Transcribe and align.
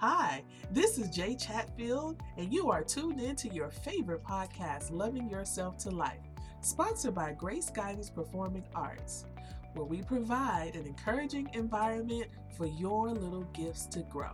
Hi, 0.00 0.42
this 0.70 0.96
is 0.96 1.10
Jay 1.10 1.36
Chatfield, 1.36 2.22
and 2.38 2.50
you 2.50 2.70
are 2.70 2.82
tuned 2.82 3.20
in 3.20 3.36
to 3.36 3.50
your 3.50 3.68
favorite 3.68 4.24
podcast, 4.24 4.90
Loving 4.90 5.28
Yourself 5.28 5.76
to 5.76 5.90
Life, 5.90 6.22
sponsored 6.62 7.14
by 7.14 7.32
Grace 7.32 7.68
Guidance 7.68 8.08
Performing 8.08 8.64
Arts, 8.74 9.26
where 9.74 9.84
we 9.84 10.00
provide 10.00 10.74
an 10.74 10.86
encouraging 10.86 11.50
environment 11.52 12.28
for 12.56 12.64
your 12.64 13.10
little 13.10 13.42
gifts 13.52 13.84
to 13.88 14.00
grow. 14.04 14.32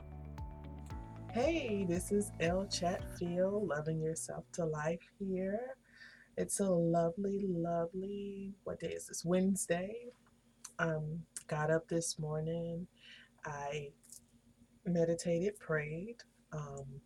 Hey, 1.32 1.84
this 1.88 2.12
is 2.12 2.30
L 2.38 2.68
Chatfield, 2.68 3.66
Loving 3.66 4.00
Yourself 4.00 4.44
to 4.52 4.64
Life 4.64 5.02
here. 5.18 5.74
It's 6.36 6.60
a 6.60 6.70
lovely, 6.70 7.44
lovely, 7.48 8.52
what 8.62 8.78
day 8.78 8.92
is 8.92 9.08
this? 9.08 9.24
Wednesday. 9.24 9.96
Um, 10.78 11.24
got 11.48 11.72
up 11.72 11.88
this 11.88 12.20
morning. 12.20 12.86
I 13.44 13.90
meditated, 14.86 15.58
prayed. 15.58 16.16
Um, 16.52 17.00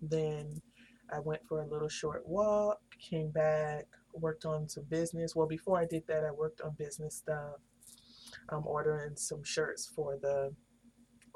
then 0.00 0.60
I 1.12 1.20
went 1.20 1.46
for 1.46 1.60
a 1.60 1.66
little 1.66 1.88
short 1.88 2.26
walk, 2.26 2.80
came 2.98 3.30
back, 3.30 3.86
worked 4.14 4.44
on 4.44 4.68
some 4.68 4.84
business. 4.84 5.34
Well, 5.36 5.46
before 5.46 5.78
I 5.78 5.84
did 5.84 6.06
that, 6.08 6.24
I 6.24 6.30
worked 6.30 6.60
on 6.60 6.74
business 6.78 7.16
stuff. 7.16 7.56
I'm 8.48 8.66
ordering 8.66 9.16
some 9.16 9.44
shirts 9.44 9.86
for 9.86 10.16
the 10.20 10.54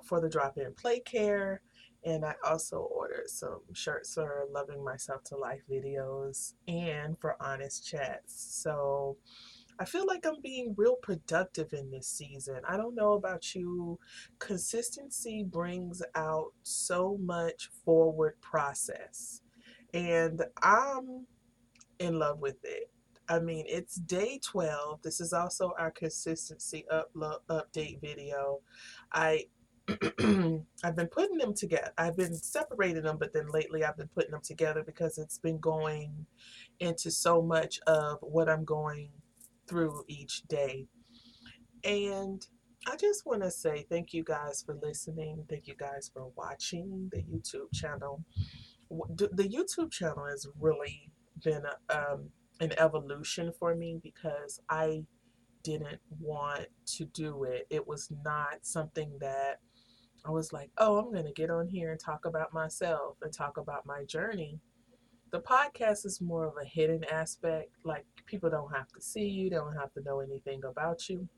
for 0.05 0.21
the 0.21 0.29
drop-in 0.29 0.73
play 0.75 1.01
care, 1.01 1.61
and 2.05 2.25
I 2.25 2.35
also 2.45 2.79
ordered 2.79 3.29
some 3.29 3.61
shirts 3.73 4.15
for 4.15 4.47
Loving 4.51 4.83
Myself 4.83 5.25
to 5.25 5.37
Life 5.37 5.63
videos 5.71 6.55
and 6.67 7.19
for 7.19 7.37
Honest 7.41 7.87
Chats. 7.87 8.63
So 8.63 9.17
I 9.79 9.85
feel 9.85 10.07
like 10.07 10.27
I'm 10.27 10.41
being 10.43 10.75
real 10.77 10.97
productive 10.97 11.73
in 11.73 11.91
this 11.91 12.09
season. 12.09 12.61
I 12.69 12.77
don't 12.77 12.97
know 12.97 13.13
about 13.13 13.55
you. 13.55 13.99
Consistency 14.39 15.45
brings 15.45 16.03
out 16.15 16.53
so 16.65 17.19
much 17.23 17.71
forward 17.85 18.35
process. 18.41 19.43
And 19.95 20.43
I'm 20.63 21.27
in 22.01 22.19
love 22.19 22.41
with 22.41 22.57
it. 22.65 22.91
I 23.29 23.39
mean, 23.39 23.67
it's 23.69 23.97
day 23.97 24.41
12. 24.43 25.03
This 25.03 25.21
is 25.21 25.33
also 25.33 25.73
our 25.79 25.91
consistency 25.91 26.85
upload 26.93 27.41
update 27.51 28.01
video. 28.01 28.61
I 29.13 29.45
I've 29.89 30.97
been 30.97 31.09
putting 31.11 31.39
them 31.39 31.55
together. 31.55 31.93
I've 31.97 32.17
been 32.17 32.35
separating 32.35 33.05
them, 33.05 33.17
but 33.19 33.33
then 33.33 33.49
lately 33.49 33.85
I've 33.85 33.97
been 33.97 34.09
putting 34.09 34.33
them 34.33 34.43
together 34.43 34.83
because 34.83 35.17
it's 35.17 35.39
been 35.39 35.59
going 35.59 36.27
into 36.81 37.11
so 37.11 37.41
much 37.41 37.81
of 37.87 38.19
what 38.21 38.51
I'm 38.51 38.65
going 38.65 39.11
through 39.69 40.05
each 40.09 40.43
day. 40.49 40.87
And 41.85 42.45
I 42.87 42.97
just 42.97 43.27
want 43.27 43.43
to 43.43 43.51
say 43.51 43.87
thank 43.89 44.13
you 44.13 44.25
guys 44.25 44.63
for 44.65 44.79
listening. 44.83 45.45
Thank 45.49 45.67
you 45.67 45.75
guys 45.77 46.11
for 46.13 46.31
watching 46.37 47.11
the 47.13 47.19
YouTube 47.19 47.73
channel. 47.73 48.25
The 48.91 49.49
YouTube 49.49 49.93
channel 49.93 50.25
has 50.27 50.47
really 50.59 51.11
been 51.45 51.63
um, 51.91 52.31
an 52.61 52.73
evolution 52.79 53.53
for 53.59 53.75
me 53.75 54.01
because 54.03 54.61
I 54.71 55.05
didn't 55.63 56.01
want 56.21 56.67
to 56.97 57.05
do 57.07 57.45
it. 57.45 57.67
It 57.71 57.87
was 57.87 58.11
not 58.25 58.59
something 58.63 59.19
that 59.21 59.61
I 60.27 60.31
was 60.31 60.53
like, 60.53 60.71
oh, 60.79 60.99
I'm 60.99 61.13
going 61.13 61.27
to 61.27 61.33
get 61.33 61.51
on 61.51 61.69
here 61.69 61.91
and 61.91 62.01
talk 62.01 62.25
about 62.25 62.53
myself 62.53 63.17
and 63.23 63.33
talk 63.33 63.57
about 63.57 63.87
my 63.87 64.05
journey 64.05 64.61
the 65.31 65.41
podcast 65.41 66.07
is 66.07 66.21
more 66.21 66.47
of 66.47 66.55
a 66.61 66.67
hidden 66.67 67.05
aspect. 67.05 67.71
Like 67.85 68.07
people 68.27 68.51
don't 68.51 68.75
have 68.75 68.89
to 68.89 69.01
see 69.01 69.27
you, 69.27 69.51
they 69.51 69.57
don't 69.57 69.77
have 69.77 69.93
to 69.95 70.03
know 70.03 70.21
anything 70.21 70.61
about 70.65 71.09
you. 71.09 71.29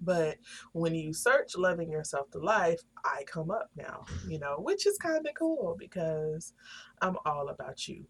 But 0.00 0.38
when 0.72 0.94
you 0.94 1.12
search 1.12 1.56
Loving 1.56 1.90
Yourself 1.90 2.28
to 2.32 2.38
Life, 2.38 2.80
I 3.04 3.22
come 3.24 3.52
up 3.52 3.70
now, 3.76 4.04
you 4.28 4.40
know, 4.40 4.56
which 4.58 4.84
is 4.86 4.98
kind 4.98 5.24
of 5.24 5.34
cool 5.38 5.76
because 5.78 6.54
I'm 7.00 7.16
all 7.24 7.48
about 7.50 7.86
you. 7.86 8.04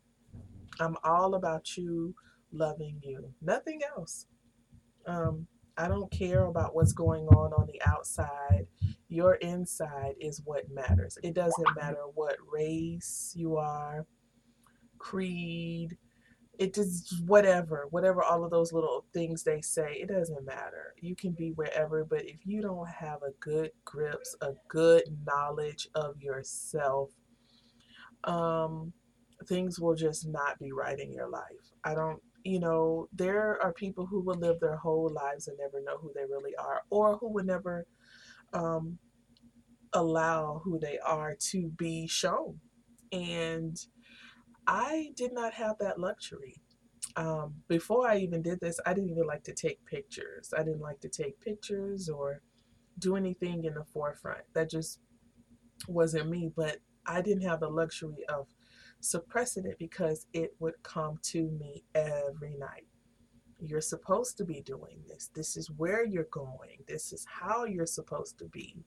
I'm 0.80 0.96
all 1.04 1.34
about 1.34 1.76
you 1.76 2.14
loving 2.50 2.98
you, 3.02 3.32
nothing 3.42 3.80
else. 3.96 4.26
Um, 5.06 5.46
I 5.76 5.88
don't 5.88 6.10
care 6.10 6.44
about 6.44 6.74
what's 6.74 6.92
going 6.92 7.26
on 7.28 7.52
on 7.52 7.66
the 7.66 7.80
outside. 7.86 8.66
Your 9.08 9.34
inside 9.36 10.14
is 10.20 10.40
what 10.44 10.70
matters. 10.70 11.18
It 11.22 11.34
doesn't 11.34 11.76
matter 11.76 12.04
what 12.14 12.36
race 12.50 13.32
you 13.36 13.56
are, 13.56 14.06
creed, 15.02 15.96
it 16.58 16.74
just 16.74 17.24
whatever, 17.26 17.86
whatever 17.90 18.22
all 18.22 18.44
of 18.44 18.50
those 18.50 18.72
little 18.72 19.04
things 19.12 19.42
they 19.42 19.60
say, 19.60 19.96
it 20.00 20.08
doesn't 20.08 20.46
matter. 20.46 20.94
You 21.00 21.16
can 21.16 21.32
be 21.32 21.50
wherever, 21.52 22.04
but 22.04 22.24
if 22.24 22.46
you 22.46 22.62
don't 22.62 22.88
have 22.88 23.22
a 23.22 23.32
good 23.40 23.70
grips, 23.84 24.36
a 24.40 24.52
good 24.68 25.02
knowledge 25.26 25.88
of 25.94 26.20
yourself, 26.20 27.10
um, 28.24 28.92
things 29.48 29.80
will 29.80 29.96
just 29.96 30.28
not 30.28 30.58
be 30.58 30.72
right 30.72 31.00
in 31.00 31.12
your 31.12 31.28
life. 31.28 31.72
I 31.84 31.94
don't, 31.94 32.22
you 32.44 32.60
know, 32.60 33.08
there 33.12 33.58
are 33.62 33.72
people 33.72 34.06
who 34.06 34.20
will 34.20 34.38
live 34.38 34.60
their 34.60 34.76
whole 34.76 35.10
lives 35.12 35.48
and 35.48 35.58
never 35.58 35.82
know 35.82 35.98
who 35.98 36.12
they 36.14 36.24
really 36.24 36.54
are, 36.56 36.82
or 36.90 37.16
who 37.16 37.28
would 37.32 37.46
never 37.46 37.86
um, 38.52 38.98
allow 39.94 40.60
who 40.64 40.78
they 40.78 40.98
are 40.98 41.34
to 41.50 41.68
be 41.76 42.06
shown. 42.06 42.60
And 43.10 43.76
I 44.66 45.12
did 45.16 45.32
not 45.32 45.54
have 45.54 45.76
that 45.78 45.98
luxury. 45.98 46.56
Um, 47.16 47.54
before 47.68 48.08
I 48.08 48.18
even 48.18 48.42
did 48.42 48.60
this, 48.60 48.78
I 48.86 48.94
didn't 48.94 49.10
even 49.10 49.26
like 49.26 49.42
to 49.44 49.54
take 49.54 49.84
pictures. 49.86 50.52
I 50.56 50.62
didn't 50.62 50.80
like 50.80 51.00
to 51.00 51.08
take 51.08 51.40
pictures 51.40 52.08
or 52.08 52.40
do 52.98 53.16
anything 53.16 53.64
in 53.64 53.74
the 53.74 53.84
forefront. 53.84 54.42
That 54.54 54.70
just 54.70 55.00
wasn't 55.88 56.30
me. 56.30 56.52
But 56.54 56.78
I 57.06 57.20
didn't 57.20 57.42
have 57.42 57.60
the 57.60 57.68
luxury 57.68 58.24
of 58.28 58.46
suppressing 59.00 59.66
it 59.66 59.78
because 59.78 60.26
it 60.32 60.54
would 60.60 60.80
come 60.82 61.18
to 61.22 61.50
me 61.50 61.84
every 61.94 62.54
night. 62.56 62.86
You're 63.60 63.80
supposed 63.80 64.36
to 64.38 64.44
be 64.44 64.60
doing 64.62 65.02
this. 65.06 65.30
This 65.34 65.56
is 65.56 65.70
where 65.70 66.04
you're 66.04 66.28
going. 66.32 66.78
This 66.88 67.12
is 67.12 67.26
how 67.28 67.64
you're 67.64 67.86
supposed 67.86 68.38
to 68.38 68.46
be. 68.46 68.84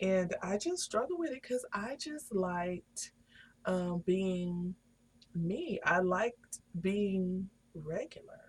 And 0.00 0.34
I 0.42 0.58
just 0.58 0.82
struggled 0.82 1.18
with 1.18 1.30
it 1.30 1.42
because 1.42 1.64
I 1.72 1.96
just 1.98 2.34
liked 2.34 3.12
um, 3.64 4.02
being 4.06 4.74
me. 5.34 5.80
I 5.84 6.00
liked 6.00 6.60
being 6.80 7.48
regular. 7.74 8.40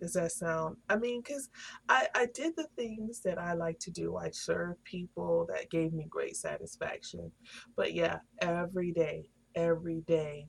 Does 0.00 0.12
that 0.12 0.30
sound? 0.32 0.76
I 0.88 0.96
mean, 0.96 1.22
because 1.22 1.48
I, 1.88 2.06
I 2.14 2.26
did 2.32 2.54
the 2.56 2.68
things 2.76 3.20
that 3.24 3.38
I 3.38 3.54
like 3.54 3.78
to 3.80 3.90
do. 3.90 4.16
I 4.16 4.30
served 4.30 4.82
people 4.84 5.46
that 5.52 5.70
gave 5.70 5.92
me 5.92 6.06
great 6.08 6.36
satisfaction. 6.36 7.32
But 7.76 7.94
yeah, 7.94 8.18
every 8.40 8.92
day, 8.92 9.24
every 9.56 10.02
day, 10.02 10.46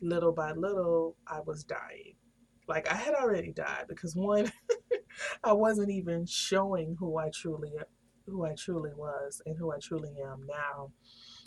little 0.00 0.32
by 0.32 0.52
little, 0.52 1.16
I 1.26 1.40
was 1.44 1.64
dying. 1.64 2.14
Like 2.68 2.90
I 2.92 2.96
had 2.96 3.14
already 3.14 3.52
died 3.52 3.86
because 3.88 4.14
one, 4.14 4.52
I 5.44 5.52
wasn't 5.52 5.90
even 5.90 6.26
showing 6.26 6.96
who 6.98 7.16
I 7.18 7.30
truly 7.30 7.72
who 8.26 8.44
I 8.44 8.54
truly 8.54 8.90
was 8.94 9.40
and 9.46 9.56
who 9.56 9.72
I 9.72 9.78
truly 9.82 10.14
am 10.22 10.46
now. 10.46 10.92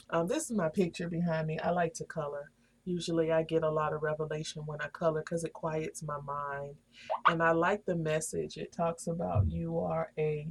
Um, 0.09 0.27
this 0.27 0.49
is 0.49 0.57
my 0.57 0.69
picture 0.69 1.07
behind 1.09 1.47
me. 1.47 1.59
I 1.59 1.69
like 1.69 1.93
to 1.95 2.05
color. 2.05 2.51
Usually 2.85 3.31
I 3.31 3.43
get 3.43 3.63
a 3.63 3.69
lot 3.69 3.93
of 3.93 4.01
revelation 4.01 4.63
when 4.65 4.81
I 4.81 4.87
color 4.87 5.21
because 5.21 5.43
it 5.43 5.53
quiets 5.53 6.03
my 6.03 6.19
mind. 6.19 6.75
And 7.27 7.43
I 7.43 7.51
like 7.51 7.85
the 7.85 7.95
message. 7.95 8.57
It 8.57 8.71
talks 8.71 9.07
about 9.07 9.49
you 9.49 9.79
are 9.79 10.11
a 10.17 10.47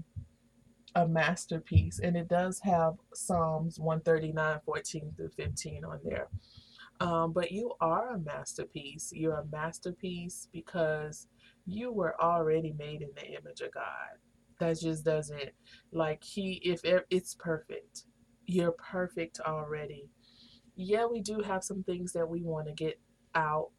a 0.95 1.07
masterpiece. 1.07 2.01
And 2.01 2.17
it 2.17 2.29
does 2.29 2.61
have 2.61 2.95
Psalms 3.15 3.79
139, 3.79 4.61
14 4.65 5.13
through 5.17 5.31
15 5.37 5.85
on 5.85 6.01
there. 6.05 6.29
Um, 7.01 7.33
but 7.33 7.51
you 7.51 7.73
are 7.81 8.11
a 8.11 8.19
masterpiece. 8.19 9.11
You're 9.13 9.39
a 9.39 9.47
masterpiece 9.47 10.49
because 10.53 11.29
you 11.67 11.93
were 11.93 12.21
already 12.21 12.75
made 12.79 13.03
in 13.03 13.11
the 13.17 13.27
image 13.27 13.61
of 13.61 13.73
God. 13.73 14.19
That 14.59 14.79
just 14.79 15.05
doesn't 15.05 15.51
like 15.93 16.23
he 16.23 16.61
if 16.63 16.81
it's 16.85 17.35
perfect. 17.35 18.05
You're 18.47 18.73
perfect 18.73 19.41
already 19.41 20.11
yeah, 20.77 21.07
we 21.07 21.21
do 21.21 21.41
have 21.41 21.65
some 21.65 21.83
things 21.83 22.13
that 22.13 22.29
we 22.29 22.43
want 22.43 22.67
to 22.69 22.73
get 22.73 23.01
out 23.35 23.71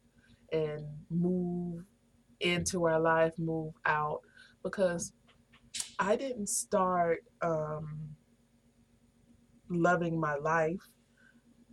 and 0.52 0.84
move 1.10 1.84
into 2.40 2.84
our 2.86 3.00
life, 3.00 3.32
move 3.38 3.74
out, 3.84 4.20
because 4.62 5.12
I 5.98 6.16
didn't 6.16 6.48
start 6.48 7.24
um, 7.40 8.16
loving 9.68 10.20
my 10.20 10.36
life 10.36 10.80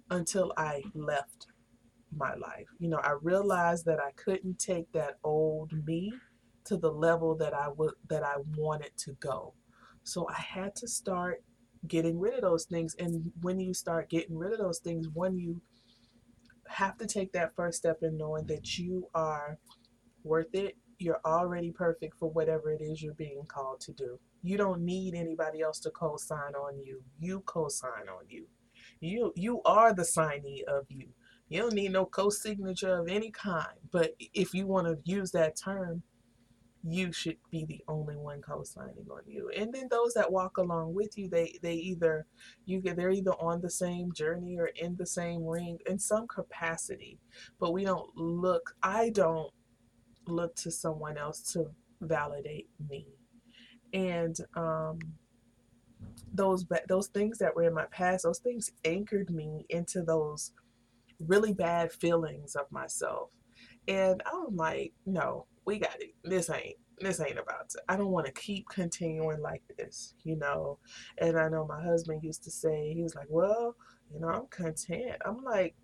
until 0.09 0.53
I 0.57 0.83
left 0.93 1.47
my 2.15 2.33
life. 2.35 2.67
You 2.79 2.89
know, 2.89 2.99
I 3.03 3.15
realized 3.21 3.85
that 3.85 3.99
I 3.99 4.11
couldn't 4.11 4.59
take 4.59 4.91
that 4.93 5.17
old 5.23 5.71
me 5.85 6.13
to 6.65 6.77
the 6.77 6.91
level 6.91 7.35
that 7.35 7.53
I 7.53 7.69
would 7.69 7.93
that 8.09 8.23
I 8.23 8.35
wanted 8.55 8.91
to 8.97 9.13
go. 9.19 9.53
So 10.03 10.27
I 10.29 10.39
had 10.39 10.75
to 10.77 10.87
start 10.87 11.43
getting 11.87 12.19
rid 12.19 12.33
of 12.33 12.41
those 12.41 12.65
things. 12.65 12.95
And 12.99 13.31
when 13.41 13.59
you 13.59 13.73
start 13.73 14.09
getting 14.09 14.37
rid 14.37 14.53
of 14.53 14.59
those 14.59 14.79
things, 14.79 15.07
when 15.13 15.37
you 15.37 15.61
have 16.67 16.97
to 16.97 17.07
take 17.07 17.31
that 17.33 17.55
first 17.55 17.77
step 17.79 17.97
in 18.03 18.17
knowing 18.17 18.45
that 18.45 18.77
you 18.77 19.07
are 19.15 19.57
worth 20.23 20.53
it. 20.53 20.77
You're 20.99 21.21
already 21.25 21.71
perfect 21.71 22.15
for 22.19 22.29
whatever 22.29 22.71
it 22.71 22.81
is 22.81 23.01
you're 23.01 23.13
being 23.13 23.45
called 23.47 23.79
to 23.81 23.93
do. 23.93 24.19
You 24.43 24.57
don't 24.57 24.81
need 24.81 25.15
anybody 25.15 25.61
else 25.61 25.79
to 25.81 25.89
co 25.91 26.17
sign 26.17 26.55
on 26.55 26.79
you. 26.83 27.01
You 27.19 27.41
co 27.45 27.69
sign 27.69 28.09
on 28.09 28.25
you. 28.27 28.47
You 28.99 29.33
you 29.35 29.61
are 29.63 29.93
the 29.93 30.03
signee 30.03 30.63
of 30.63 30.85
you. 30.89 31.07
You 31.49 31.61
don't 31.61 31.73
need 31.73 31.91
no 31.91 32.05
co-signature 32.05 32.99
of 32.99 33.07
any 33.07 33.31
kind. 33.31 33.79
But 33.91 34.11
if 34.19 34.53
you 34.53 34.67
want 34.67 34.85
to 34.87 34.99
use 35.03 35.31
that 35.31 35.55
term, 35.55 36.03
you 36.87 37.11
should 37.11 37.37
be 37.51 37.65
the 37.65 37.83
only 37.87 38.15
one 38.15 38.41
co-signing 38.41 39.07
on 39.11 39.21
you. 39.25 39.49
And 39.55 39.73
then 39.73 39.87
those 39.91 40.13
that 40.13 40.31
walk 40.31 40.57
along 40.57 40.93
with 40.93 41.17
you 41.17 41.27
they 41.29 41.59
they 41.61 41.73
either 41.73 42.25
you 42.65 42.79
get 42.81 42.95
they're 42.95 43.11
either 43.11 43.33
on 43.33 43.61
the 43.61 43.69
same 43.69 44.13
journey 44.13 44.57
or 44.57 44.67
in 44.67 44.95
the 44.95 45.05
same 45.05 45.43
ring 45.45 45.79
in 45.87 45.99
some 45.99 46.27
capacity. 46.27 47.19
But 47.59 47.73
we 47.73 47.83
don't 47.83 48.15
look 48.15 48.75
i 48.81 49.09
don't 49.09 49.51
look 50.27 50.55
to 50.55 50.71
someone 50.71 51.17
else 51.17 51.41
to 51.53 51.65
validate 52.01 52.69
me. 52.89 53.07
And 53.93 54.37
um 54.55 54.99
those 56.33 56.65
those 56.87 57.07
things 57.07 57.39
that 57.39 57.55
were 57.55 57.63
in 57.63 57.73
my 57.73 57.85
past 57.91 58.23
those 58.23 58.39
things 58.39 58.71
anchored 58.85 59.29
me 59.31 59.65
into 59.69 60.01
those 60.01 60.53
really 61.19 61.53
bad 61.53 61.91
feelings 61.91 62.55
of 62.55 62.71
myself. 62.71 63.31
And 63.87 64.21
i'm 64.25 64.55
like 64.55 64.93
no 65.05 65.45
we 65.69 65.77
got 65.77 66.01
it. 66.01 66.15
This 66.23 66.49
ain't 66.49 66.77
this 66.99 67.21
ain't 67.21 67.37
about 67.37 67.69
to. 67.69 67.81
I 67.87 67.95
don't 67.95 68.09
want 68.11 68.25
to 68.25 68.31
keep 68.31 68.67
continuing 68.69 69.39
like 69.39 69.61
this, 69.77 70.15
you 70.23 70.35
know. 70.35 70.79
And 71.19 71.37
I 71.37 71.47
know 71.47 71.67
my 71.67 71.81
husband 71.81 72.23
used 72.23 72.43
to 72.45 72.51
say 72.51 72.91
he 72.91 73.03
was 73.03 73.13
like, 73.13 73.27
"Well, 73.29 73.75
you 74.11 74.19
know, 74.19 74.29
I'm 74.29 74.47
content." 74.47 75.21
I'm 75.23 75.43
like, 75.43 75.75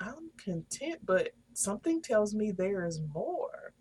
"I'm 0.00 0.30
content, 0.44 1.02
but 1.04 1.30
something 1.54 2.02
tells 2.02 2.34
me 2.34 2.50
there 2.50 2.84
is 2.84 3.00
more. 3.14 3.74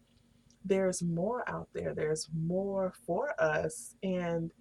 There's 0.64 1.02
more 1.02 1.44
out 1.50 1.70
there. 1.74 1.96
There's 1.96 2.30
more 2.32 2.94
for 3.08 3.34
us, 3.42 3.96
and 4.04 4.52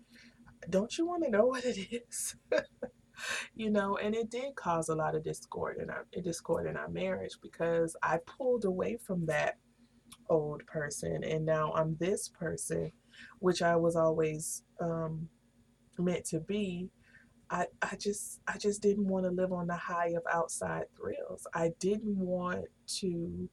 don't 0.70 0.96
you 0.96 1.06
want 1.06 1.24
to 1.24 1.30
know 1.30 1.44
what 1.52 1.64
it 1.64 1.78
is?" 1.92 2.36
you 3.54 3.68
know, 3.70 3.98
and 3.98 4.14
it 4.14 4.30
did 4.30 4.54
cause 4.56 4.88
a 4.88 4.94
lot 4.94 5.14
of 5.14 5.24
discord 5.24 5.76
in 5.76 5.90
our 5.90 6.06
discord 6.24 6.66
in 6.66 6.78
our 6.78 6.88
marriage 6.88 7.36
because 7.42 7.94
I 8.02 8.18
pulled 8.26 8.64
away 8.64 8.96
from 8.96 9.26
that 9.26 9.58
old 10.28 10.64
person 10.66 11.22
and 11.24 11.44
now 11.44 11.72
I'm 11.72 11.96
this 11.98 12.28
person, 12.28 12.92
which 13.38 13.62
I 13.62 13.76
was 13.76 13.96
always 13.96 14.62
um, 14.80 15.28
meant 15.98 16.24
to 16.26 16.40
be. 16.40 16.88
I, 17.50 17.66
I 17.82 17.96
just 17.96 18.40
I 18.46 18.58
just 18.58 18.80
didn't 18.80 19.08
want 19.08 19.24
to 19.24 19.30
live 19.32 19.52
on 19.52 19.66
the 19.66 19.76
high 19.76 20.10
of 20.16 20.22
outside 20.32 20.84
thrills. 20.96 21.46
I 21.52 21.72
didn't 21.80 22.16
want 22.16 22.66
to 23.00 23.48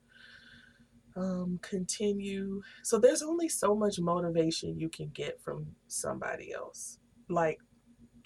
um, 1.15 1.59
continue. 1.63 2.61
So 2.83 2.99
there's 2.99 3.23
only 3.23 3.49
so 3.49 3.75
much 3.75 3.99
motivation 3.99 4.79
you 4.79 4.89
can 4.89 5.09
get 5.13 5.41
from 5.41 5.65
somebody 5.87 6.53
else. 6.53 6.99
Like 7.27 7.57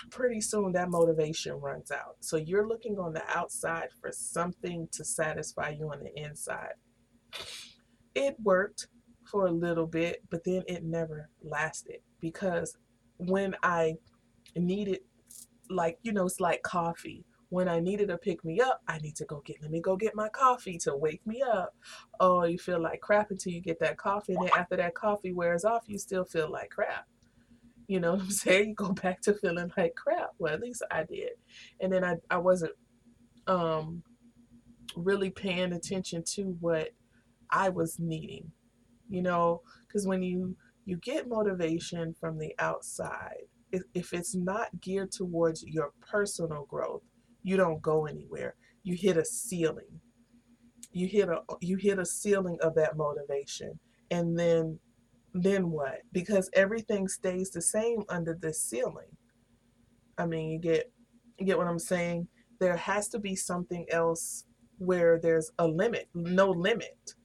pretty 0.09 0.41
soon 0.41 0.73
that 0.73 0.89
motivation 0.89 1.53
runs 1.53 1.91
out. 1.91 2.17
So 2.19 2.35
you're 2.35 2.67
looking 2.67 2.97
on 2.99 3.13
the 3.13 3.23
outside 3.29 3.89
for 4.01 4.11
something 4.11 4.89
to 4.91 5.05
satisfy 5.05 5.69
you 5.69 5.89
on 5.91 6.03
the 6.03 6.21
inside 6.21 6.73
it 8.15 8.35
worked 8.41 8.87
for 9.25 9.45
a 9.45 9.51
little 9.51 9.87
bit, 9.87 10.23
but 10.29 10.43
then 10.43 10.63
it 10.67 10.83
never 10.83 11.29
lasted 11.43 11.97
because 12.19 12.77
when 13.17 13.55
I 13.63 13.95
needed, 14.55 14.99
like, 15.69 15.97
you 16.03 16.11
know, 16.11 16.25
it's 16.25 16.39
like 16.39 16.61
coffee. 16.63 17.25
When 17.49 17.67
I 17.67 17.79
needed 17.79 18.07
to 18.07 18.17
pick 18.17 18.45
me 18.45 18.61
up, 18.61 18.81
I 18.87 18.97
need 18.99 19.15
to 19.17 19.25
go 19.25 19.41
get, 19.45 19.57
let 19.61 19.71
me 19.71 19.81
go 19.81 19.97
get 19.97 20.15
my 20.15 20.29
coffee 20.29 20.77
to 20.79 20.95
wake 20.95 21.25
me 21.27 21.41
up. 21.41 21.75
Oh, 22.19 22.45
you 22.45 22.57
feel 22.57 22.81
like 22.81 23.01
crap 23.01 23.29
until 23.29 23.51
you 23.51 23.61
get 23.61 23.79
that 23.79 23.97
coffee. 23.97 24.33
And 24.33 24.47
then 24.47 24.57
after 24.57 24.77
that 24.77 24.95
coffee 24.95 25.33
wears 25.33 25.65
off, 25.65 25.83
you 25.87 25.97
still 25.97 26.23
feel 26.23 26.49
like 26.49 26.69
crap. 26.69 27.07
You 27.87 27.99
know 27.99 28.11
what 28.13 28.21
I'm 28.21 28.31
saying? 28.31 28.69
You 28.69 28.75
go 28.75 28.93
back 28.93 29.21
to 29.23 29.33
feeling 29.33 29.71
like 29.75 29.95
crap. 29.95 30.29
Well, 30.39 30.53
at 30.53 30.61
least 30.61 30.81
I 30.91 31.03
did. 31.03 31.31
And 31.81 31.91
then 31.91 32.05
I, 32.05 32.15
I 32.29 32.37
wasn't 32.37 32.71
um, 33.47 34.03
really 34.95 35.29
paying 35.29 35.73
attention 35.73 36.23
to 36.35 36.55
what 36.61 36.91
I 37.51 37.69
was 37.69 37.99
needing, 37.99 38.51
you 39.09 39.21
know, 39.21 39.61
because 39.87 40.07
when 40.07 40.21
you 40.21 40.55
you 40.85 40.97
get 40.97 41.29
motivation 41.29 42.15
from 42.19 42.37
the 42.39 42.53
outside, 42.59 43.43
if, 43.71 43.83
if 43.93 44.13
it's 44.13 44.35
not 44.35 44.81
geared 44.81 45.11
towards 45.11 45.63
your 45.63 45.91
personal 46.01 46.65
growth, 46.65 47.03
you 47.43 47.57
don't 47.57 47.81
go 47.81 48.05
anywhere. 48.05 48.55
You 48.83 48.95
hit 48.95 49.17
a 49.17 49.25
ceiling. 49.25 50.01
You 50.91 51.07
hit 51.07 51.29
a 51.29 51.41
you 51.61 51.77
hit 51.77 51.99
a 51.99 52.05
ceiling 52.05 52.57
of 52.61 52.75
that 52.75 52.97
motivation, 52.97 53.79
and 54.09 54.37
then 54.37 54.79
then 55.33 55.71
what? 55.71 56.01
Because 56.11 56.49
everything 56.53 57.07
stays 57.07 57.51
the 57.51 57.61
same 57.61 58.03
under 58.09 58.37
this 58.39 58.61
ceiling. 58.61 59.15
I 60.17 60.25
mean, 60.25 60.49
you 60.49 60.59
get 60.59 60.91
you 61.37 61.45
get 61.45 61.57
what 61.57 61.67
I'm 61.67 61.79
saying? 61.79 62.27
There 62.59 62.75
has 62.75 63.07
to 63.09 63.19
be 63.19 63.35
something 63.35 63.85
else 63.89 64.45
where 64.77 65.19
there's 65.19 65.51
a 65.59 65.67
limit, 65.67 66.09
no 66.13 66.49
limit 66.49 67.15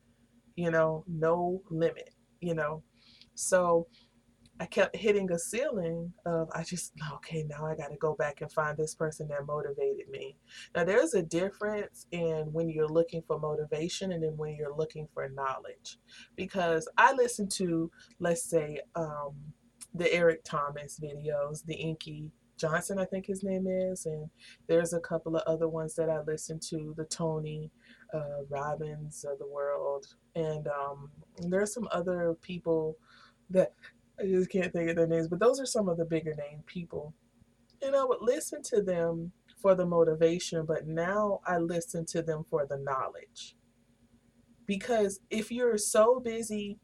you 0.56 0.70
know, 0.70 1.05
no 1.06 1.62
limit, 1.70 2.11
you 2.41 2.55
know. 2.55 2.82
So 3.35 3.87
I 4.58 4.67
kept 4.67 4.97
hitting 4.97 5.31
a 5.31 5.38
ceiling 5.38 6.12
of 6.25 6.49
I 6.53 6.62
just 6.62 6.93
okay 7.14 7.44
now 7.49 7.67
I 7.67 7.75
got 7.75 7.91
to 7.91 7.97
go 7.97 8.14
back 8.14 8.41
and 8.41 8.50
find 8.50 8.76
this 8.76 8.94
person 8.94 9.29
that 9.29 9.47
motivated 9.47 10.08
me. 10.11 10.37
Now 10.75 10.85
there's 10.85 11.14
a 11.14 11.23
difference 11.23 12.06
in 12.11 12.53
when 12.53 12.70
you're 12.70 12.88
looking 12.88 13.23
for 13.26 13.38
motivation 13.38 14.12
and 14.12 14.23
then 14.23 14.37
when 14.37 14.56
you're 14.56 14.75
looking 14.75 15.08
for 15.12 15.29
knowledge, 15.29 15.99
because 16.37 16.88
I 16.97 17.12
listen 17.12 17.49
to 17.50 17.91
let's 18.19 18.49
say 18.49 18.81
um, 18.94 19.35
the 19.94 20.12
Eric 20.12 20.43
Thomas 20.44 20.99
videos, 20.99 21.64
the 21.64 21.75
Inky 21.75 22.32
Johnson 22.56 22.99
I 22.99 23.05
think 23.05 23.26
his 23.26 23.43
name 23.43 23.67
is, 23.67 24.06
and 24.06 24.31
there's 24.69 24.94
a 24.94 25.00
couple 25.00 25.37
of 25.37 25.43
other 25.47 25.69
ones 25.69 25.94
that 25.97 26.09
I 26.09 26.20
listen 26.23 26.59
to, 26.70 26.94
the 26.97 27.05
Tony 27.05 27.70
uh, 28.14 28.43
Robbins 28.49 29.25
of 29.25 29.38
the 29.38 29.47
world, 29.47 30.06
and 30.35 30.69
um, 30.69 31.11
there's 31.38 31.75
some 31.75 31.88
other 31.93 32.37
people 32.43 32.97
that 33.50 33.73
I 34.19 34.25
just 34.25 34.50
can't 34.50 34.73
think 34.73 34.91
of 34.91 34.97
their 34.97 35.06
names, 35.06 35.29
but 35.29 35.41
those 35.41 35.61
are 35.61 35.67
some 35.67 35.88
of 35.88 35.99
the 35.99 36.05
bigger 36.05 36.35
name 36.35 36.62
people. 36.67 37.14
And 37.82 37.94
I 37.94 38.05
would 38.05 38.23
listen 38.23 38.62
to 38.64 38.82
them 38.82 39.32
for 39.61 39.75
the 39.75 39.87
motivation, 39.87 40.64
but 40.64 40.87
now 40.87 41.41
I 41.47 41.58
listen 41.58 42.06
to 42.06 42.23
them 42.23 42.44
for 42.49 42.67
the 42.67 42.79
knowledge. 42.79 43.56
Because 44.67 45.20
if 45.31 45.52
you're 45.52 45.79
so 45.79 46.19
busy 46.19 46.79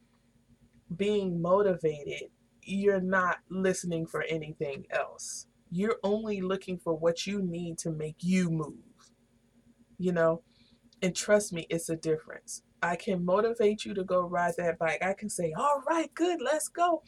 being 0.97 1.41
motivated, 1.41 2.31
you're 2.63 3.01
not 3.01 3.39
listening 3.49 4.07
for 4.07 4.23
anything 4.23 4.85
else. 4.91 5.47
You're 5.71 5.99
only 6.05 6.43
looking 6.43 6.79
for 6.79 6.95
what 6.95 7.27
you 7.27 7.43
need 7.43 7.79
to 7.79 7.91
make 7.91 8.17
you 8.21 8.51
move. 8.51 8.75
You 9.99 10.13
know, 10.13 10.43
and 11.03 11.15
trust 11.15 11.53
me, 11.53 11.67
it's 11.69 11.89
a 11.89 11.97
difference. 11.97 12.63
I 12.83 12.97
can 12.97 13.25
motivate 13.25 13.85
you 13.85 13.95
to 13.95 14.03
go 14.03 14.23
ride 14.23 14.55
that 14.59 14.79
bike. 14.79 15.03
I 15.03 15.13
can 15.13 15.29
say, 15.29 15.53
all 15.57 15.83
right, 15.89 16.13
good, 16.15 16.41
let's 16.41 16.69
go. 16.69 17.03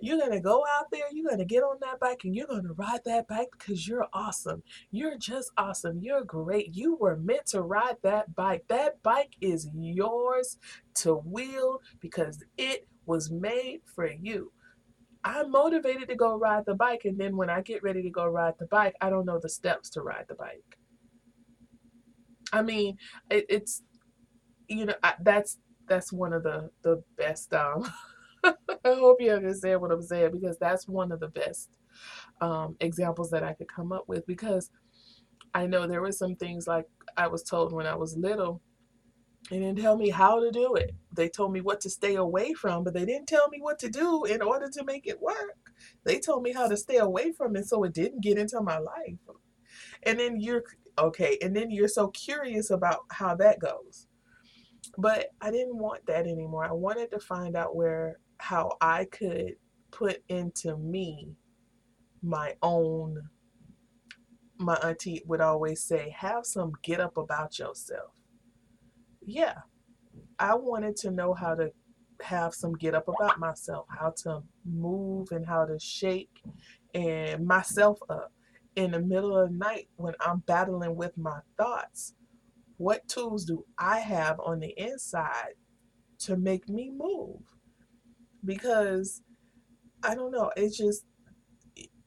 You're 0.00 0.18
going 0.18 0.32
to 0.32 0.40
go 0.40 0.64
out 0.76 0.86
there, 0.92 1.06
you're 1.12 1.26
going 1.26 1.38
to 1.38 1.44
get 1.44 1.64
on 1.64 1.78
that 1.80 1.98
bike, 1.98 2.20
and 2.24 2.34
you're 2.34 2.46
going 2.46 2.64
to 2.64 2.72
ride 2.74 3.00
that 3.04 3.26
bike 3.26 3.48
because 3.58 3.88
you're 3.88 4.06
awesome. 4.12 4.62
You're 4.92 5.18
just 5.18 5.50
awesome. 5.56 5.98
You're 6.00 6.22
great. 6.22 6.74
You 6.74 6.96
were 6.96 7.16
meant 7.16 7.46
to 7.46 7.62
ride 7.62 7.96
that 8.02 8.34
bike. 8.34 8.64
That 8.68 9.02
bike 9.02 9.34
is 9.40 9.68
yours 9.74 10.58
to 10.96 11.20
wield 11.24 11.82
because 12.00 12.44
it 12.56 12.86
was 13.06 13.30
made 13.30 13.80
for 13.94 14.08
you. 14.08 14.52
I'm 15.24 15.50
motivated 15.50 16.08
to 16.08 16.14
go 16.14 16.38
ride 16.38 16.64
the 16.64 16.74
bike, 16.74 17.04
and 17.04 17.18
then 17.18 17.36
when 17.36 17.50
I 17.50 17.60
get 17.60 17.82
ready 17.82 18.02
to 18.02 18.10
go 18.10 18.26
ride 18.26 18.54
the 18.58 18.66
bike, 18.66 18.94
I 19.00 19.10
don't 19.10 19.26
know 19.26 19.40
the 19.40 19.48
steps 19.48 19.90
to 19.90 20.02
ride 20.02 20.26
the 20.28 20.36
bike. 20.36 20.77
I 22.52 22.62
mean, 22.62 22.96
it, 23.30 23.46
it's 23.48 23.82
you 24.68 24.86
know 24.86 24.94
I, 25.02 25.14
that's 25.22 25.58
that's 25.88 26.12
one 26.12 26.32
of 26.32 26.42
the 26.42 26.70
the 26.82 27.02
best. 27.16 27.52
Um, 27.54 27.90
I 28.44 28.54
hope 28.84 29.18
you 29.20 29.32
understand 29.32 29.80
what 29.80 29.90
I'm 29.92 30.02
saying 30.02 30.32
because 30.32 30.58
that's 30.58 30.86
one 30.88 31.12
of 31.12 31.20
the 31.20 31.28
best 31.28 31.70
um, 32.40 32.76
examples 32.80 33.30
that 33.30 33.42
I 33.42 33.54
could 33.54 33.72
come 33.74 33.92
up 33.92 34.04
with 34.08 34.26
because 34.26 34.70
I 35.54 35.66
know 35.66 35.86
there 35.86 36.02
were 36.02 36.12
some 36.12 36.36
things 36.36 36.66
like 36.66 36.86
I 37.16 37.28
was 37.28 37.42
told 37.42 37.72
when 37.72 37.86
I 37.86 37.96
was 37.96 38.16
little. 38.16 38.60
They 39.50 39.58
didn't 39.58 39.78
tell 39.78 39.96
me 39.96 40.10
how 40.10 40.40
to 40.40 40.50
do 40.50 40.74
it. 40.74 40.92
They 41.12 41.28
told 41.28 41.52
me 41.52 41.60
what 41.62 41.80
to 41.82 41.90
stay 41.90 42.16
away 42.16 42.52
from, 42.54 42.84
but 42.84 42.94
they 42.94 43.06
didn't 43.06 43.28
tell 43.28 43.48
me 43.48 43.60
what 43.62 43.78
to 43.80 43.88
do 43.88 44.24
in 44.24 44.42
order 44.42 44.68
to 44.70 44.84
make 44.84 45.06
it 45.06 45.22
work. 45.22 45.72
They 46.04 46.18
told 46.20 46.42
me 46.42 46.52
how 46.52 46.68
to 46.68 46.76
stay 46.76 46.98
away 46.98 47.32
from 47.32 47.56
it 47.56 47.66
so 47.66 47.82
it 47.84 47.94
didn't 47.94 48.22
get 48.22 48.38
into 48.38 48.60
my 48.60 48.78
life. 48.78 49.16
And 50.02 50.18
then 50.18 50.40
you're 50.40 50.64
Okay. 50.98 51.38
And 51.42 51.54
then 51.54 51.70
you're 51.70 51.88
so 51.88 52.08
curious 52.08 52.70
about 52.70 53.00
how 53.10 53.34
that 53.36 53.60
goes. 53.60 54.06
But 54.96 55.28
I 55.40 55.50
didn't 55.50 55.78
want 55.78 56.04
that 56.06 56.26
anymore. 56.26 56.64
I 56.64 56.72
wanted 56.72 57.10
to 57.12 57.20
find 57.20 57.56
out 57.56 57.76
where, 57.76 58.18
how 58.38 58.76
I 58.80 59.04
could 59.06 59.54
put 59.90 60.22
into 60.28 60.76
me 60.76 61.32
my 62.22 62.54
own. 62.62 63.22
My 64.58 64.74
auntie 64.76 65.22
would 65.26 65.40
always 65.40 65.84
say, 65.84 66.14
have 66.16 66.44
some 66.44 66.72
get 66.82 67.00
up 67.00 67.16
about 67.16 67.58
yourself. 67.58 68.12
Yeah. 69.24 69.54
I 70.40 70.54
wanted 70.54 70.96
to 70.96 71.10
know 71.10 71.32
how 71.32 71.54
to 71.54 71.70
have 72.22 72.54
some 72.54 72.72
get 72.72 72.94
up 72.94 73.06
about 73.08 73.38
myself, 73.38 73.86
how 73.88 74.12
to 74.24 74.42
move 74.64 75.30
and 75.30 75.46
how 75.46 75.64
to 75.64 75.78
shake 75.78 76.42
and 76.94 77.46
myself 77.46 78.00
up 78.08 78.32
in 78.78 78.92
the 78.92 79.00
middle 79.00 79.36
of 79.36 79.50
the 79.50 79.56
night 79.56 79.88
when 79.96 80.14
I'm 80.20 80.38
battling 80.46 80.94
with 80.94 81.18
my 81.18 81.40
thoughts, 81.56 82.14
what 82.76 83.08
tools 83.08 83.44
do 83.44 83.64
I 83.76 83.98
have 83.98 84.38
on 84.38 84.60
the 84.60 84.72
inside 84.76 85.54
to 86.20 86.36
make 86.36 86.68
me 86.68 86.92
move? 86.96 87.40
Because 88.44 89.20
I 90.04 90.14
don't 90.14 90.30
know, 90.30 90.52
it's 90.56 90.76
just 90.76 91.04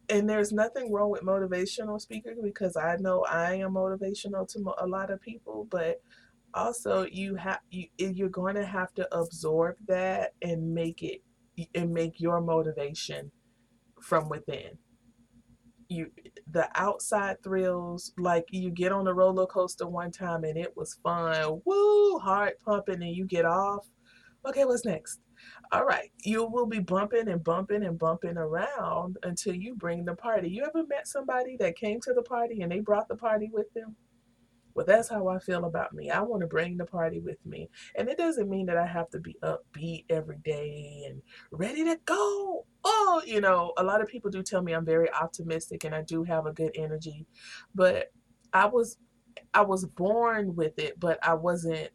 and 0.08 0.30
there's 0.30 0.54
nothing 0.54 0.94
wrong 0.94 1.10
with 1.12 1.24
motivational 1.24 2.00
speakers 2.00 2.38
because 2.42 2.78
I 2.78 2.96
know 2.98 3.26
I 3.26 3.56
am 3.56 3.74
motivational 3.74 4.48
to 4.54 4.74
a 4.80 4.88
lot 4.88 5.12
of 5.12 5.22
people, 5.22 5.68
but 5.70 6.02
also 6.54 7.06
you 7.06 7.36
have 7.36 7.60
you 7.70 7.88
you're 7.98 8.30
going 8.30 8.56
to 8.56 8.66
have 8.66 8.94
to 8.94 9.14
absorb 9.14 9.76
that 9.90 10.32
and 10.42 10.74
make 10.74 11.04
it 11.04 11.22
and 11.76 11.94
make 11.94 12.22
your 12.22 12.40
motivation 12.40 13.30
from 14.02 14.30
within 14.30 14.78
you 15.92 16.10
the 16.52 16.70
outside 16.76 17.42
thrills 17.44 18.14
like 18.18 18.46
you 18.52 18.70
get 18.70 18.92
on 18.92 19.08
a 19.08 19.14
roller 19.14 19.46
coaster 19.46 19.88
one 19.88 20.12
time 20.12 20.44
and 20.44 20.58
it 20.58 20.76
was 20.76 21.00
fun. 21.04 21.62
Woo 21.66 22.20
heart 22.20 22.58
pumping 22.64 23.02
and 23.02 23.16
you 23.16 23.26
get 23.26 23.46
off. 23.46 23.88
Okay 24.46 24.66
what's 24.66 24.86
next? 24.86 25.20
All 25.72 25.86
right 25.86 26.12
you 26.24 26.46
will 26.46 26.68
be 26.68 26.80
bumping 26.80 27.28
and 27.28 27.44
bumping 27.44 27.84
and 27.84 27.98
bumping 27.98 28.38
around 28.38 29.18
until 29.24 29.56
you 29.56 29.76
bring 29.76 30.06
the 30.06 30.16
party. 30.16 30.50
You 30.50 30.64
ever 30.64 30.86
met 30.88 31.08
somebody 31.08 31.58
that 31.60 31.78
came 31.78 32.00
to 32.02 32.14
the 32.14 32.24
party 32.24 32.62
and 32.62 32.72
they 32.72 32.80
brought 32.80 33.08
the 33.08 33.16
party 33.16 33.50
with 33.52 33.72
them 33.74 33.96
well, 34.74 34.86
that's 34.86 35.10
how 35.10 35.28
I 35.28 35.40
feel 35.40 35.66
about 35.66 35.94
me. 35.94 36.10
I 36.10 36.22
want 36.22 36.42
to 36.42 36.48
bring 36.48 36.78
the 36.78 36.86
party 36.86 37.20
with 37.20 37.44
me. 37.46 37.70
And 37.96 38.10
it 38.10 38.18
doesn't 38.18 38.50
mean 38.50 38.66
that 38.68 38.78
I 38.78 38.86
have 38.86 39.10
to 39.12 39.20
be 39.20 39.38
upbeat 39.44 40.06
every 40.10 40.38
day 40.38 41.06
and 41.08 41.22
ready 41.52 41.84
to 41.84 41.98
go. 42.06 42.66
Oh, 42.84 43.22
you 43.26 43.42
know, 43.42 43.74
a 43.78 43.84
lot 43.84 44.02
of 44.02 44.08
people 44.08 44.32
do 44.32 44.44
tell 44.44 44.62
me 44.62 44.74
I'm 44.74 44.86
very 44.86 45.12
optimistic 45.14 45.84
and 45.84 45.94
I 45.94 46.02
do 46.02 46.24
have 46.24 46.46
a 46.46 46.54
good 46.54 46.72
energy. 46.76 47.26
But 47.76 48.12
I 48.54 48.66
was 48.66 48.98
I 49.54 49.62
was 49.62 49.86
born 49.86 50.56
with 50.56 50.78
it, 50.80 51.00
but 51.00 51.20
I 51.26 51.34
wasn't 51.34 51.90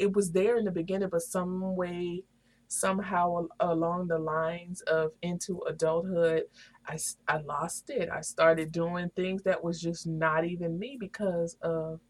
it 0.00 0.12
was 0.12 0.32
there 0.32 0.56
in 0.56 0.64
the 0.64 0.70
beginning, 0.70 1.08
but 1.10 1.22
some 1.22 1.76
way 1.76 2.24
somehow 2.72 3.46
along 3.60 4.08
the 4.08 4.18
lines 4.18 4.80
of 4.82 5.12
into 5.20 5.60
adulthood, 5.68 6.44
I, 6.86 6.96
I 7.28 7.38
lost 7.38 7.90
it. 7.90 8.08
I 8.10 8.22
started 8.22 8.72
doing 8.72 9.10
things 9.14 9.42
that 9.42 9.62
was 9.62 9.80
just 9.80 10.06
not 10.06 10.46
even 10.46 10.78
me 10.78 10.96
because 10.98 11.56
of 11.62 12.00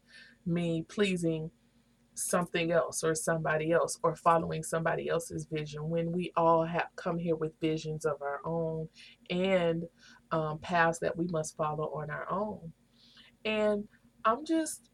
me 0.45 0.85
pleasing 0.87 1.51
something 2.15 2.71
else 2.71 3.03
or 3.03 3.13
somebody 3.13 3.71
else 3.71 3.99
or 4.03 4.15
following 4.15 4.63
somebody 4.63 5.09
else's 5.09 5.47
vision 5.51 5.89
when 5.89 6.11
we 6.11 6.31
all 6.37 6.63
have 6.63 6.87
come 6.95 7.17
here 7.17 7.35
with 7.35 7.59
visions 7.59 8.05
of 8.05 8.21
our 8.21 8.39
own 8.45 8.87
and 9.29 9.83
um, 10.31 10.59
paths 10.59 10.99
that 10.99 11.17
we 11.17 11.27
must 11.27 11.57
follow 11.57 11.85
on 11.95 12.09
our 12.09 12.31
own. 12.31 12.71
And 13.43 13.87
I'm 14.23 14.45
just 14.45 14.89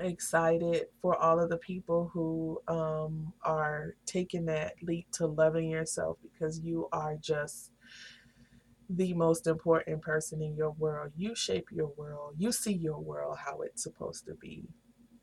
excited 0.00 0.86
for 1.00 1.16
all 1.16 1.38
of 1.40 1.50
the 1.50 1.58
people 1.58 2.10
who 2.12 2.60
um, 2.68 3.32
are 3.44 3.94
taking 4.06 4.46
that 4.46 4.74
leap 4.82 5.06
to 5.12 5.26
loving 5.26 5.70
yourself 5.70 6.18
because 6.22 6.60
you 6.60 6.88
are 6.92 7.16
just 7.20 7.70
the 8.88 9.14
most 9.14 9.46
important 9.46 10.02
person 10.02 10.42
in 10.42 10.56
your 10.56 10.72
world. 10.72 11.12
You 11.16 11.34
shape 11.34 11.68
your 11.70 11.92
world. 11.96 12.34
You 12.38 12.52
see 12.52 12.72
your 12.72 12.98
world 12.98 13.38
how 13.44 13.60
it's 13.60 13.82
supposed 13.82 14.24
to 14.26 14.34
be, 14.34 14.64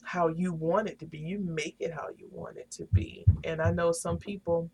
how 0.03 0.27
you 0.29 0.53
want 0.53 0.88
it 0.88 1.00
to 1.00 1.05
be. 1.05 1.17
You 1.19 1.39
make 1.39 1.75
it 1.79 1.93
how 1.93 2.07
you 2.17 2.29
want 2.31 2.57
it 2.57 2.72
to 2.72 2.86
be. 2.93 3.25
And 3.43 3.62
I 3.62 3.72
know 3.72 3.91
some 3.91 4.17
people, 4.17 4.69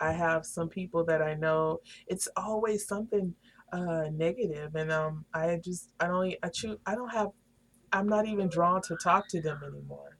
I 0.00 0.12
have 0.12 0.46
some 0.46 0.68
people 0.68 1.04
that 1.06 1.22
I 1.22 1.34
know, 1.34 1.80
it's 2.06 2.28
always 2.36 2.86
something 2.86 3.34
uh 3.72 4.06
negative 4.12 4.74
and 4.74 4.90
um 4.90 5.24
I 5.32 5.60
just 5.62 5.90
I 6.00 6.08
don't 6.08 6.34
I 6.42 6.48
choose 6.48 6.78
I 6.86 6.96
don't 6.96 7.10
have 7.12 7.28
I'm 7.92 8.08
not 8.08 8.26
even 8.26 8.48
drawn 8.48 8.82
to 8.82 8.96
talk 8.96 9.28
to 9.28 9.40
them 9.40 9.60
anymore 9.66 10.16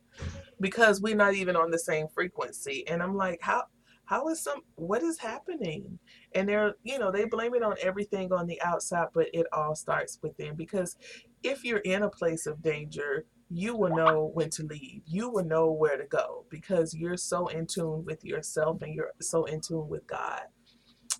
because 0.60 1.00
we're 1.00 1.16
not 1.16 1.34
even 1.34 1.56
on 1.56 1.70
the 1.70 1.78
same 1.78 2.08
frequency. 2.08 2.86
And 2.88 3.02
I'm 3.02 3.16
like, 3.16 3.40
how 3.42 3.64
how 4.04 4.28
is 4.28 4.42
some 4.42 4.62
what 4.74 5.02
is 5.02 5.18
happening? 5.18 5.98
And 6.34 6.48
they're 6.48 6.74
you 6.82 6.98
know 6.98 7.10
they 7.12 7.24
blame 7.24 7.54
it 7.54 7.62
on 7.62 7.76
everything 7.80 8.32
on 8.32 8.46
the 8.46 8.60
outside, 8.62 9.08
but 9.14 9.28
it 9.32 9.46
all 9.52 9.74
starts 9.74 10.18
within. 10.22 10.56
Because 10.56 10.96
if 11.42 11.64
you're 11.64 11.78
in 11.78 12.02
a 12.02 12.10
place 12.10 12.46
of 12.46 12.62
danger, 12.62 13.24
you 13.50 13.76
will 13.76 13.94
know 13.94 14.30
when 14.34 14.50
to 14.50 14.64
leave. 14.64 15.02
You 15.06 15.30
will 15.30 15.44
know 15.44 15.70
where 15.70 15.96
to 15.96 16.06
go 16.06 16.44
because 16.50 16.94
you're 16.94 17.16
so 17.16 17.48
in 17.48 17.66
tune 17.66 18.04
with 18.04 18.24
yourself 18.24 18.82
and 18.82 18.94
you're 18.94 19.12
so 19.20 19.44
in 19.44 19.60
tune 19.60 19.88
with 19.88 20.06
God. 20.06 20.42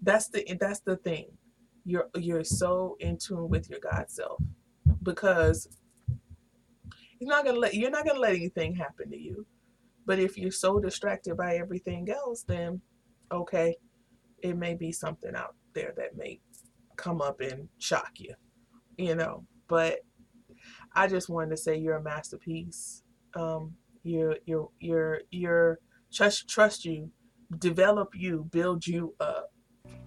That's 0.02 0.28
the 0.28 0.44
that's 0.60 0.80
the 0.80 0.96
thing. 0.96 1.26
You're 1.84 2.08
you're 2.16 2.44
so 2.44 2.96
in 3.00 3.18
tune 3.18 3.48
with 3.48 3.70
your 3.70 3.80
God 3.80 4.10
self 4.10 4.42
because 5.02 5.68
He's 7.20 7.28
not 7.28 7.44
gonna 7.44 7.58
let 7.58 7.74
you're 7.74 7.90
not 7.90 8.06
gonna 8.06 8.18
let 8.18 8.34
anything 8.34 8.74
happen 8.74 9.10
to 9.10 9.18
you. 9.18 9.46
But 10.06 10.18
if 10.18 10.38
you're 10.38 10.50
so 10.50 10.80
distracted 10.80 11.36
by 11.36 11.56
everything 11.56 12.08
else, 12.10 12.42
then 12.42 12.80
okay, 13.30 13.76
it 14.42 14.56
may 14.56 14.74
be 14.74 14.90
something 14.90 15.36
out 15.36 15.54
there 15.74 15.92
that 15.98 16.16
may 16.16 16.40
come 16.96 17.20
up 17.20 17.40
and 17.40 17.68
shock 17.78 18.12
you, 18.16 18.34
you 18.96 19.14
know. 19.14 19.44
But 19.68 20.00
I 20.94 21.06
just 21.08 21.28
wanted 21.28 21.50
to 21.50 21.56
say 21.58 21.76
you're 21.76 21.96
a 21.96 22.02
masterpiece. 22.02 23.02
Um, 23.34 23.74
you're 24.02 24.36
you're 24.46 24.70
you're 24.80 25.20
you're 25.30 25.78
trust 26.10 26.48
trust 26.48 26.86
you, 26.86 27.10
develop 27.58 28.08
you, 28.16 28.48
build 28.50 28.86
you 28.86 29.14
up, 29.20 29.52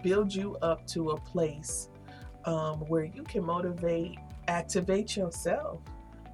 build 0.01 0.33
you 0.33 0.55
up 0.63 0.87
to 0.87 1.11
a 1.11 1.21
place 1.21 1.89
um, 2.45 2.79
where 2.87 3.05
you 3.05 3.21
can 3.21 3.45
motivate, 3.45 4.17
activate 4.47 5.15
yourself. 5.15 5.79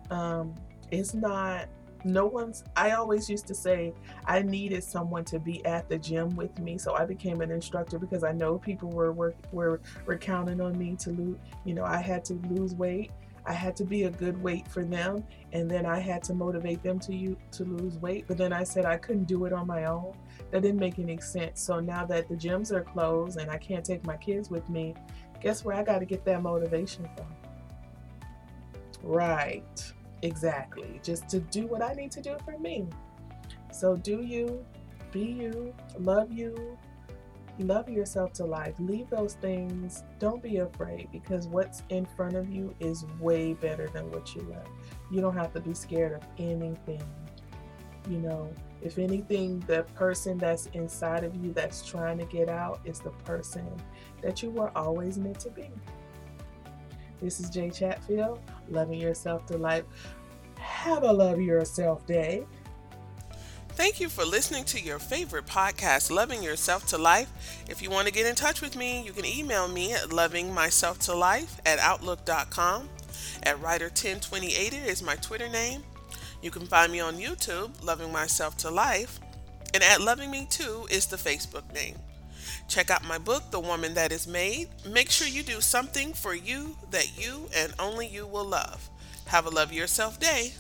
Um, 0.10 0.56
it's 0.92 1.14
not 1.14 1.68
no 2.06 2.26
one's 2.26 2.64
i 2.76 2.92
always 2.92 3.30
used 3.30 3.46
to 3.46 3.54
say 3.54 3.94
i 4.26 4.42
needed 4.42 4.84
someone 4.84 5.24
to 5.26 5.40
be 5.40 5.64
at 5.66 5.88
the 5.90 5.98
gym 5.98 6.36
with 6.36 6.58
me 6.60 6.78
so 6.78 6.96
i 6.96 7.06
became 7.06 7.42
an 7.42 7.52
instructor 7.52 8.00
because 8.00 8.24
i 8.24 8.32
know 8.32 8.58
people 8.58 8.90
were 8.90 9.12
were 9.12 9.34
were, 9.52 9.82
were 10.06 10.18
counting 10.18 10.62
on 10.62 10.78
me 10.78 10.96
to 10.96 11.12
lose 11.12 11.38
you 11.66 11.74
know 11.74 11.84
i 11.84 11.98
had 11.98 12.24
to 12.24 12.34
lose 12.50 12.76
weight. 12.76 13.12
I 13.46 13.54
had 13.54 13.76
to 13.78 13.86
be 13.86 14.04
a 14.04 14.12
good 14.12 14.40
weight 14.44 14.68
for 14.68 14.84
them 14.84 15.24
and 15.54 15.72
then 15.72 15.86
i 15.86 15.98
had 15.98 16.22
to 16.26 16.34
motivate 16.34 16.84
them 16.84 17.00
to 17.00 17.16
you 17.16 17.36
to 17.54 17.64
lose 17.64 17.98
weight 17.98 18.26
but 18.28 18.38
then 18.38 18.54
i 18.54 18.64
said 18.64 18.86
i 18.86 18.96
couldn't 18.98 19.24
do 19.24 19.46
it 19.46 19.54
on 19.54 19.66
my 19.66 19.86
own. 19.86 20.14
That 20.52 20.62
didn't 20.62 20.80
make 20.80 21.00
any 21.00 21.20
sense. 21.20 21.62
So 21.62 21.80
now 21.80 22.06
that 22.06 22.28
the 22.28 22.36
gyms 22.36 22.72
are 22.72 22.84
closed 22.84 23.40
and 23.40 23.50
i 23.50 23.58
can't 23.58 23.84
take 23.84 24.06
my 24.06 24.18
kids 24.18 24.52
with 24.52 24.70
me 24.70 24.94
guess 25.42 25.64
where 25.66 25.76
i 25.76 25.82
got 25.82 26.00
to 26.00 26.06
get 26.06 26.26
that 26.26 26.44
motivation 26.44 27.10
from? 27.16 27.28
Right 29.02 29.94
Exactly. 30.22 31.00
Just 31.04 31.30
to 31.30 31.40
do 31.40 31.68
what 31.68 31.82
I 31.82 31.94
need 31.94 32.12
to 32.12 32.22
do 32.22 32.36
for 32.44 32.58
me. 32.58 32.88
So 33.72 33.96
do 33.96 34.22
you, 34.22 34.66
be 35.12 35.22
you, 35.22 35.74
love 35.98 36.32
you, 36.32 36.78
love 37.60 37.90
yourself 37.90 38.34
to 38.34 38.46
life. 38.46 38.76
Leave 38.80 39.10
those 39.10 39.36
things. 39.36 40.04
Don't 40.18 40.42
be 40.42 40.58
afraid 40.58 41.10
because 41.12 41.48
what's 41.48 41.84
in 41.90 42.06
front 42.06 42.36
of 42.36 42.50
you 42.50 42.74
is 42.80 43.06
way 43.20 43.54
better 43.54 43.88
than 43.90 44.10
what 44.12 44.34
you 44.36 44.42
left. 44.44 44.70
You 45.12 45.22
don't 45.22 45.36
have 45.36 45.54
to 45.54 45.62
be 45.62 45.74
scared 45.74 46.14
of 46.14 46.22
anything. 46.38 47.04
You 48.10 48.18
know, 48.18 48.54
if 48.82 48.98
anything, 48.98 49.60
the 49.68 49.84
person 49.96 50.38
that's 50.38 50.68
inside 50.68 51.24
of 51.24 51.36
you 51.36 51.54
that's 51.54 51.86
trying 51.86 52.18
to 52.20 52.26
get 52.26 52.50
out 52.50 52.80
is 52.86 53.00
the 53.00 53.12
person 53.12 53.68
that 54.22 54.42
you 54.42 54.50
were 54.52 54.76
always 54.76 55.18
meant 55.18 55.40
to 55.42 55.50
be. 55.50 55.70
This 57.22 57.40
is 57.40 57.50
Jay 57.50 57.70
Chatfield, 57.70 58.40
loving 58.70 59.00
yourself 59.00 59.46
to 59.48 59.58
life. 59.58 59.84
Have 60.58 61.04
a 61.04 61.12
love 61.12 61.42
yourself 61.42 62.06
day. 62.06 62.46
Thank 63.80 64.00
you 64.00 64.10
for 64.10 64.26
listening 64.26 64.66
to 64.66 64.80
your 64.80 65.00
favorite 65.00 65.46
podcast, 65.46 66.12
Loving 66.12 66.44
Yourself 66.44 66.86
to 66.88 66.98
Life. 66.98 67.32
If 67.70 67.82
you 67.82 67.90
want 67.90 68.08
to 68.08 68.14
get 68.14 68.26
in 68.26 68.36
touch 68.36 68.62
with 68.62 68.76
me, 68.76 69.04
you 69.04 69.14
can 69.14 69.26
email 69.26 69.70
me 69.70 69.94
at 69.94 70.10
lovingmyselftolife 70.10 71.60
at 71.66 71.80
outlook.com. 71.80 72.90
At 73.44 73.58
Writer102080 73.62 74.86
is 74.86 75.02
my 75.02 75.16
Twitter 75.16 75.48
name. 75.48 75.84
You 76.42 76.52
can 76.52 76.66
find 76.66 76.92
me 76.92 77.00
on 77.00 77.18
YouTube, 77.18 77.82
Loving 77.84 78.12
Myself 78.12 78.58
to 78.58 78.70
Life. 78.70 79.20
And 79.74 79.82
at 79.82 80.02
Loving 80.02 80.30
Me 80.30 80.46
Too 80.50 80.86
is 80.90 81.06
the 81.06 81.16
Facebook 81.16 81.74
name. 81.74 81.96
Check 82.70 82.92
out 82.92 83.04
my 83.04 83.18
book, 83.18 83.50
The 83.50 83.60
Woman 83.60 83.96
That 83.96 84.12
Is 84.12 84.28
Made. 84.28 84.70
Make 84.88 85.10
sure 85.10 85.28
you 85.28 85.42
do 85.42 85.60
something 85.60 86.14
for 86.14 86.36
you 86.36 86.78
that 86.92 87.20
you 87.20 87.50
and 87.56 87.74
only 87.80 88.06
you 88.08 88.28
will 88.28 88.46
love. 88.46 88.92
Have 89.26 89.48
a 89.48 89.50
love 89.50 89.74
yourself 89.74 90.20
day. 90.20 90.54